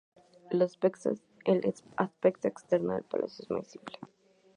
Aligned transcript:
El 0.49 0.63
aspecto 0.63 1.11
externo 2.49 2.95
del 2.95 3.03
palacio 3.03 3.43
es 3.45 3.51
muy 3.51 3.63
simple. 3.65 3.99